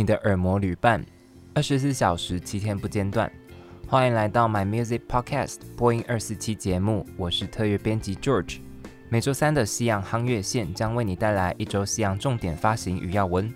[0.00, 1.04] 你的耳膜旅伴，
[1.52, 3.30] 二十四小时七天不间断。
[3.86, 8.60] 欢迎来到 My Music Podcast 播音二四七节目，我是特约编辑 George。
[9.10, 13.52] 每周三的西洋夯乐线将为你带来一周西洋重点发行与要闻，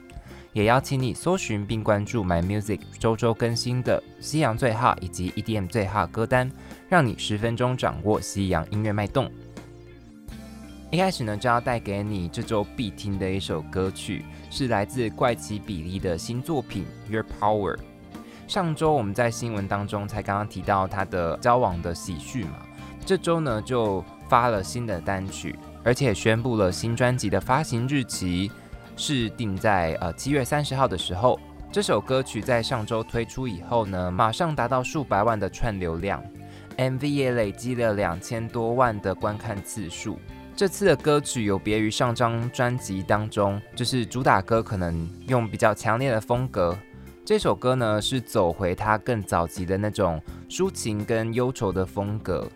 [0.52, 6.52] 也邀请你搜寻并关注 My Music 周周更新的西洋最 hot 以及 EDM 最 hot 歌单，
[6.90, 9.32] 让你十分钟掌握西洋音乐脉动。
[10.90, 17.76] 一开始呢，就要带给你这周必听的一首歌曲，是来自怪奇比利的新作品《Your Power》。
[18.46, 22.58] 上周我们在新闻当中才刚刚提到他的交往的喜讯嘛，
[23.04, 28.52] 这周呢就发了新的单曲，而且宣布了新专辑的发行日期
[28.96, 31.40] 是定在呃七月三十号的时候。
[31.72, 36.22] 这首歌曲在上周推出以后呢，马上达到数百万的串流量
[36.76, 40.16] ，MV 也累积了两千多万的观看次数。
[40.56, 46.78] 这次的歌曲有别于上张专辑当中，就是主打歌可能用比较强烈的风格。
[47.24, 52.48] 这首歌呢是走回他更早期的那种抒情跟忧愁的风格。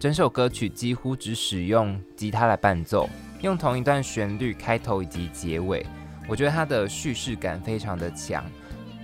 [0.00, 3.08] 整首歌曲几乎只使用吉他来伴奏，
[3.40, 5.86] 用同一段旋律开头以及结尾。
[6.26, 8.44] 我觉得它的叙事感非常的强，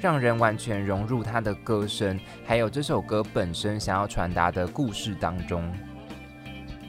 [0.01, 5.73] 让人完全融入他的歌声，还有这首歌本身想要传达的故事当中。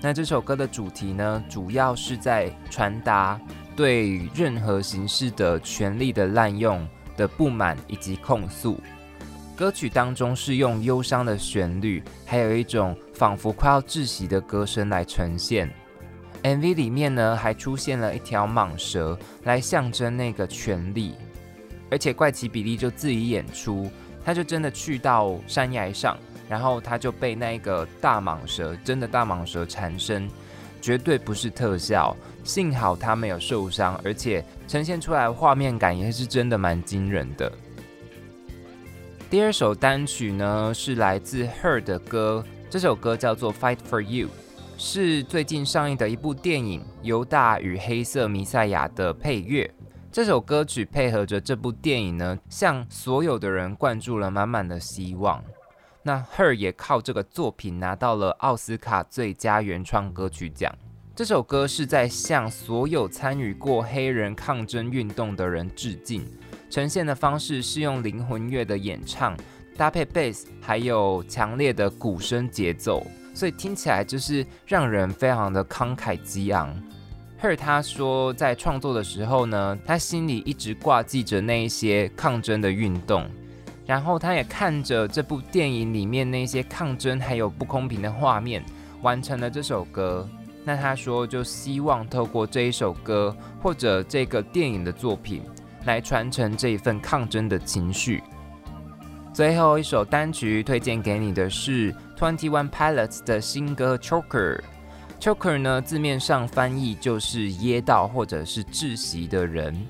[0.03, 3.39] 那这首歌的主题呢，主要是在传达
[3.75, 8.79] 对任何形式的权力的滥用的不满以及控诉。
[9.55, 15.69] 歌曲当中是用忧伤的旋律，还有一种仿佛快要窒息的歌声来呈现。
[16.41, 21.13] MV 里面呢，还出现了一条蟒蛇来象征那个权力，
[21.91, 23.87] 而且怪奇比利就自己演出，
[24.25, 26.17] 他就真的去到山崖上。
[26.51, 30.29] 然后他就被那个大蟒蛇，真的大蟒蛇缠身，
[30.81, 32.13] 绝对不是特效。
[32.43, 37.49] 幸好他没有受伤，而且呈现出来画面感也是真的蛮惊人的。
[39.29, 44.27] 第二首单曲呢，是来自 Her 的歌，这首歌叫做《Fight for You》，
[44.77, 49.73] 是最近上映的一部电影《犹大与黑色弥赛亚》的配乐。
[50.11, 55.41] 这首歌曲配合着这部电影呢，向所有的人灌注了满满的希望。
[56.03, 60.73] 那 Her 也靠这个作品拿到了奥斯卡最佳原创歌曲奖。
[61.15, 66.25] 这首歌是在向所有参与过黑人抗争运动的人致敬，
[66.69, 69.37] 呈现的方式是用灵魂乐的演唱，
[69.77, 76.75] 搭配 Bass，还有强烈的鼓声节奏，所以听起来就是让人非常的慷慨激昂。
[77.39, 83.29] Her 他说，在创作的时候呢，他心里一直挂记着那一些抗争的运动。
[83.91, 88.63] 然后他也看着这部电影里面那些抗争还有不公平的画面，
[89.01, 90.25] 完成了这首歌。
[90.63, 95.41] 那他说，就希望透过这一首歌或者这个电影的作品，
[95.83, 98.23] 来传承这一份抗争的情绪。
[99.33, 104.57] 最后一首单曲推荐给你的是 Twenty One Pilots 的新歌《Choker》。
[105.19, 109.85] Choker 呢，字面上翻译就是噎到或者是窒息的人。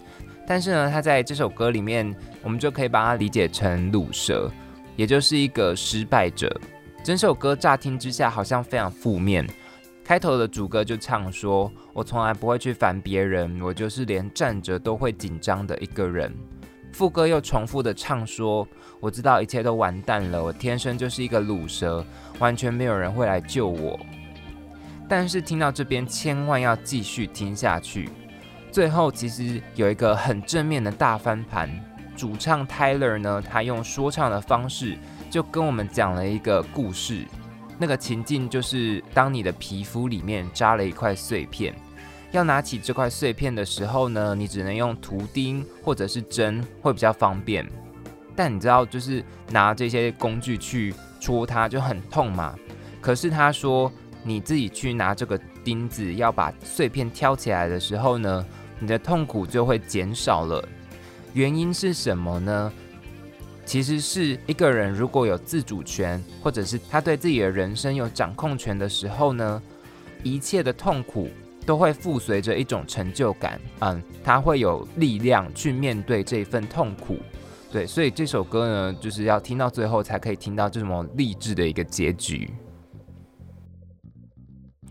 [0.52, 2.14] 但是呢，他在这首歌里面，
[2.44, 4.52] 我们就可以把它理解成鲁蛇，
[4.98, 6.54] 也就是一个失败者。
[7.06, 9.48] 整首歌乍听之下好像非常负面。
[10.04, 16.30] 开头的主歌就唱说：“我从来不会去烦别人，我就是连站着都会紧张的一个人。”
[16.92, 18.68] 副歌又重复的唱说
[19.00, 22.06] ：“我知道一切都完蛋了，我天生就是一个鲁蛇，
[22.40, 23.98] 完全没有人会来救我。”
[25.08, 28.10] 但是听到这边，千万要继续听下去。
[28.72, 31.70] 最后其实有一个很正面的大翻盘，
[32.16, 34.98] 主唱 Tyler 呢，他用说唱的方式
[35.30, 37.26] 就跟我们讲了一个故事。
[37.78, 41.76] 那个情境就是，当你的皮肤里面扎了一块碎片，
[42.32, 47.68] 要拿起这块碎片的时候呢，你只能用图钉或者是针会比较方便。
[48.36, 52.56] 但你知道，就是拿这些工具去戳它就很痛嘛。
[53.02, 53.92] 可是他说，
[54.24, 58.46] 你自己去拿这个钉子要把碎片挑起来的时候呢，
[58.82, 60.68] 你的痛苦就会减少了，
[61.34, 62.74] 原因是什么呢？
[63.64, 69.62] 其实是一个人如果有自主权，或者是他对自己的人生有掌控权的时候呢，
[70.24, 71.30] 一切的痛苦
[71.64, 77.18] 都会附随着一种成就感，嗯，他会有力量去面对这份痛苦。
[77.72, 82.50] 对，所以这首歌呢，就是要听到最后才可以听到这么励志的一个结局。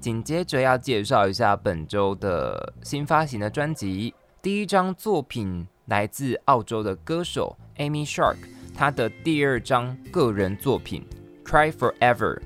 [0.00, 4.14] 紧接着要介绍一下本周的新发行的专辑。
[4.41, 8.37] 第一张作品来自澳洲的歌手 Amy Shark，
[8.75, 11.06] 她的第二张个人作品
[11.47, 12.38] 《Cry Forever》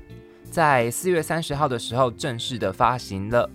[0.51, 3.49] 在四月三十号的时候正式的发行了。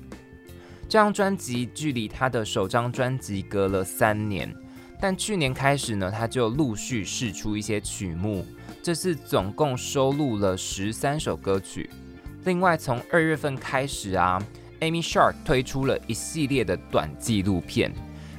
[0.89, 4.51] 这张专辑距离她的首张专辑隔了三年，
[4.99, 8.47] 但去年开始呢，他就陆续试出一些曲目，
[8.83, 11.91] 这次总共收录了十三首歌曲。
[12.45, 14.43] 另外，从二月份开始啊
[14.81, 17.93] ，Amy Shark 推出了一系列的短纪录片，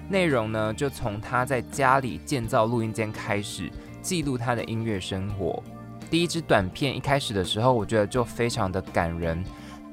[0.10, 3.70] 内容呢就从他在家里建造录音间开始，
[4.02, 5.62] 记录他的音乐生活。
[6.10, 9.44] 第一支短片一开始的时候，我觉得就非常的感人。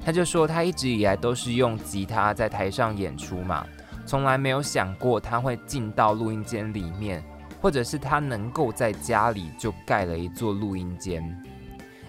[0.02, 3.66] 他就说，他一直以来都是用吉他在台上演出嘛。
[4.06, 7.22] 从来没有想过他会进到录音间里面，
[7.60, 11.22] 或者是他能够在家里就盖了一座录音间。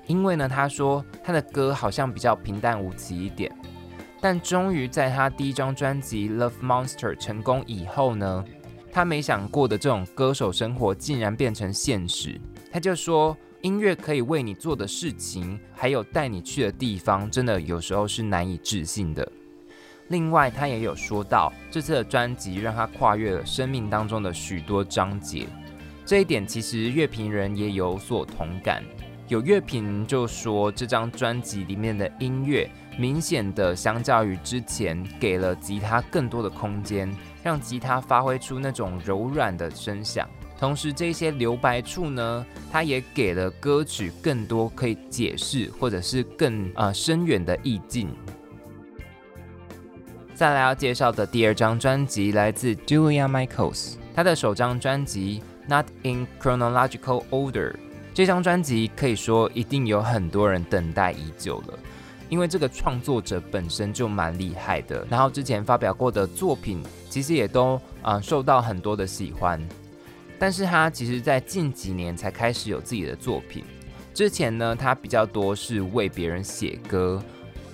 [0.09, 3.49] 因为呢，他说他的歌好像比较平淡无奇一点，
[4.19, 8.43] 但终于在他第一张专辑《Love Monster》成功以后呢，
[8.91, 12.41] 他没想过的这种歌手生活竟然变成现实。
[12.71, 19.31] 他就说，音乐可以为你做的事情，还有带你去的地方，真的有时候是难以置信的。
[20.07, 25.45] 另外，他也有说到，这次的专辑让他跨越了生命当中的许多章节。
[26.03, 28.83] 这一点其实乐评人也有所同感。
[29.29, 32.67] 有乐评就说，这张专辑里面的音乐
[32.97, 40.27] 明显的相较于之前，给了吉他更多的空间，让吉他发挥出那种柔软的声响。
[40.57, 48.09] 同时，这些留白处呢，它也给了歌曲更多可以解释或者是更啊、呃、深远的意境。
[50.33, 57.73] 再来要介绍的第二张专辑来自 Julia Michaels，她的首张专辑《Not in Chronological Order》。
[58.19, 61.79] 这张专辑可以说一定有很多人等待已久了，
[62.27, 69.65] 因为这个创作者本身就蛮厉害的，然后之前发表过的作品其实也都啊、受到很多的喜欢。
[70.37, 73.63] 但是他其实在近几年才开始有自己的作品，
[74.13, 77.23] 之前呢他比较多是为别人写歌，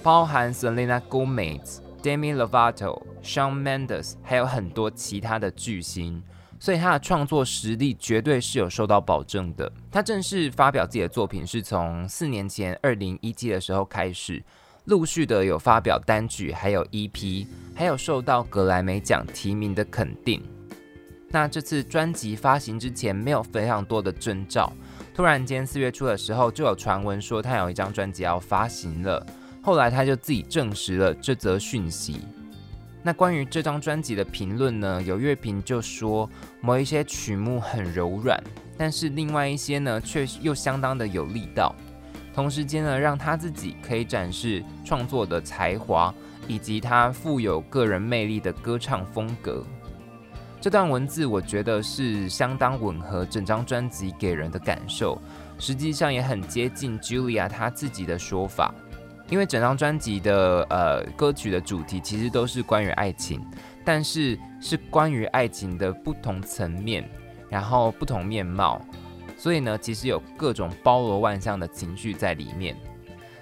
[0.03, 1.79] 包含 Selena Gomez。
[2.03, 6.21] Demi Lovato、Shawn Mendes，还有很多其他的巨星，
[6.59, 9.71] 所以他的创作实力绝对是有受到保证的。
[9.91, 14.43] 他正式发表自己的作品是从四年前二零一七的时候开始，
[14.85, 20.41] 陆续的有发表单曲，还有 EP，还有受到格莱美奖提名的肯定。
[21.29, 24.71] 那这次专辑发行之前没有非常多的征兆，
[25.13, 29.25] 突然间四月初的时候就有传闻说他有一张专辑要发行了。
[29.61, 32.21] 后来他就自己证实了这则讯息。
[33.05, 34.99] 那关于这张专辑的评论呢？
[35.03, 36.27] 有乐评就说
[36.59, 38.43] 某一些曲目很柔软，
[38.79, 41.75] 但是另外一些呢却又相当的有力道。
[42.33, 46.11] 同时间呢，让他自己可以展示创作的才华，
[46.47, 49.63] 以及他富有个人魅力的歌唱风格。
[50.59, 55.21] 这段文字我觉得是相当吻合整张专辑给人的感受，
[55.59, 58.73] 实际上也很接近 Julia 她自己的说法。
[59.29, 63.43] 因为整张专辑的呃歌曲的主题其实都是关于爱情，
[63.83, 67.09] 但是是关于爱情的不同层面，
[67.49, 68.79] 然后不同面貌，
[69.35, 72.75] 所以呢，其实有各种包罗万象的情绪在里面。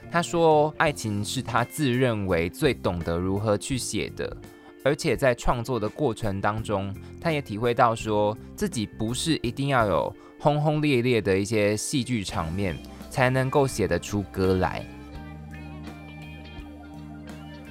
[0.09, 4.37] 他说，爱情是他自认为最懂得如何去写的，
[4.83, 12.77] 而且在创作的过程当中，他也体会到说自己不是一定要有轰轰烈烈的一些戏剧场面
[13.09, 14.85] 才能够写得出歌来。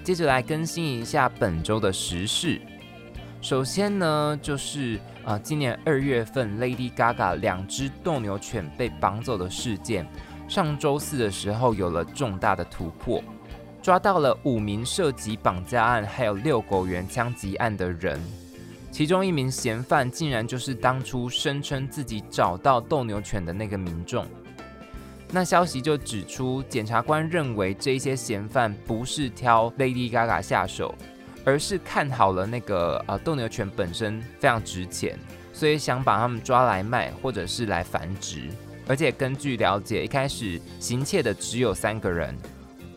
[0.03, 2.61] 接着来更新一下本周的时事。
[3.41, 10.05] 首先呢，就是啊、今年二月份 Lady Gaga 两只斗牛犬被绑走的事件，
[10.49, 13.23] 上周四的时候有了重大的突破，
[13.81, 18.21] 抓到了五名涉及绑架案还有遛狗员枪击案的人，
[18.91, 24.27] 其中一名嫌犯竟然就是当初声称自己找到斗牛犬的那个民众。
[25.35, 30.95] 那消息就指出，检察官认为这些嫌犯不是挑 Lady Gaga 下手，
[31.43, 35.19] 而是看好了那个呃斗牛犬本身非常值钱，
[35.51, 38.51] 所以想把他们抓来卖，或者是来繁殖。
[38.87, 42.37] 而且根据了解，一开始行窃的只有三个人，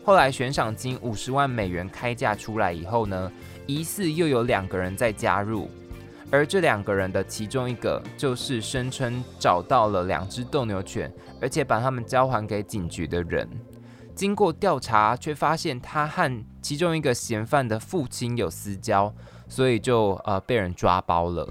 [0.04, 3.32] 后来悬赏金五十万美元开价出来以后呢，
[3.64, 5.70] 疑似又有两个人再加入。
[6.30, 13.48] 而这两个人的其中一个，就是声称找到了两只斗牛犬，而且把他们交还给警局的人。
[14.14, 19.14] 经过调查，却发现他和其中一个嫌犯的父亲有私交，
[19.48, 21.48] 所以就呃被人抓包了。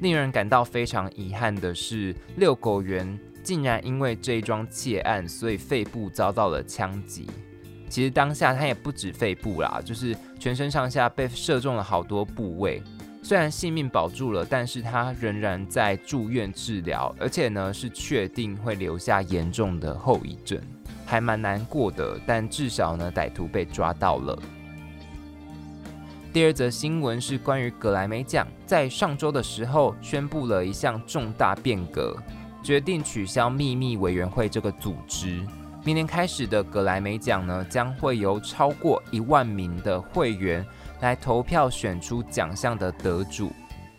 [0.00, 7.28] 令人感到非常遗憾的是，遛狗员竟然因为这桩窃案，所以肺部遭到了枪击。
[7.88, 12.82] 其实当下他也不止肺部啦，就是全身上下被射中了好多部位。
[13.28, 20.58] 虽然性命保住了，但是他仍然在住院治疗，而且呢是确定会留下严重的后遗症，
[21.04, 22.18] 还蛮难过的。
[22.26, 24.38] 但至少呢歹徒被抓到了。
[26.32, 32.16] 第二则新闻是关于格莱美奖，在上周的时候宣布了一项重大变革，
[32.62, 35.46] 决定取消秘密委员会这个组织。
[35.84, 40.64] 明年开始的格莱美奖呢，将会由超过一万名的会员
[41.00, 43.52] 来投票选出奖项的得主。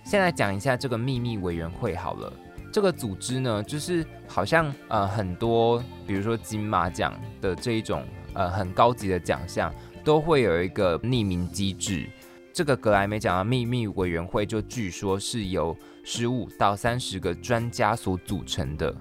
[0.03, 2.33] 先来讲一下这个秘密委员会好了。
[2.71, 8.03] 这个组织呢，就是好像呃很多，比如说金马奖的这一种
[8.33, 12.07] 呃很高级的奖项，都会有一个匿名机制。
[12.53, 18.93] 这个格莱美奖的秘密委员会就据说是由十五到三十个专家所组成的。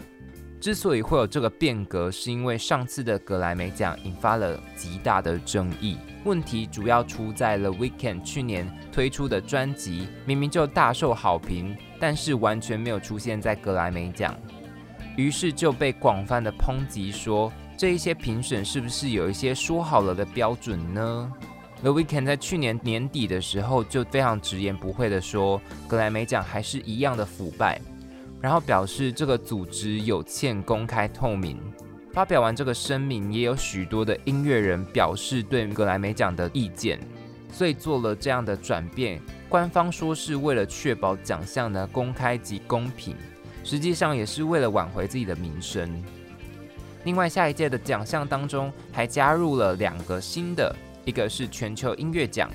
[0.61, 5.97] 之所以会有这个变革，是因为上次的格莱美奖引发了极大的争议。
[6.29, 11.75] 问题主要出在 The Weeknd 去年推出的专辑，明明就大受好评。
[11.99, 14.33] 但是完全没有出现在格莱美奖，
[15.17, 21.33] 于是就被广泛的抨击说，这一些评审是不是有一些说好了的标准呢
[21.83, 27.81] ？The Weeknd 在去年年底的时候就非常直言不讳的说，格莱美奖还是一样的腐败，
[28.41, 31.59] 然后表示这个组织有欠公开透明。
[32.13, 36.99] 发表完这个声明，也有许多的音乐人表示对格莱美奖的意见，
[37.53, 39.21] 所以做了这样的转变。
[39.49, 43.17] 官方说是为了确保奖项的公开及公平，
[43.63, 46.03] 实际上也是为了挽回自己的名声。
[47.05, 50.75] 另外，下一届的奖项当中还加入了两个新的，
[51.05, 52.51] 一个是全球音乐奖，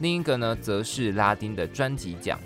[0.00, 2.38] 另一个呢则是拉丁的专辑奖。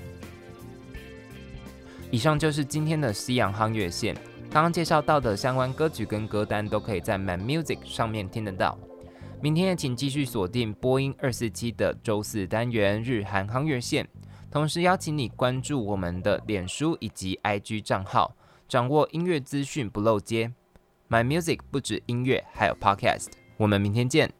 [2.10, 4.16] 以上就是今天的西洋夯乐线，
[4.52, 8.76] 刚刚介绍到的相关歌曲跟歌单都可以在 My Music 上面听得到。
[9.40, 14.08] 明天也请继续锁定播音二四七的周四单元日韩夯乐线，
[14.50, 18.34] 同时邀请你关注我们的脸书以及 IG 账号，
[18.68, 20.52] 掌握音乐资讯不漏接。
[21.08, 23.28] My Music 不止音乐，还有 Podcast。
[23.56, 24.39] 我们明天见。